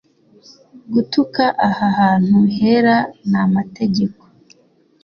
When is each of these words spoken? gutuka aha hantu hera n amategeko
gutuka 0.93 1.43
aha 1.67 1.87
hantu 1.99 2.37
hera 2.57 2.95
n 3.31 3.31
amategeko 3.43 4.23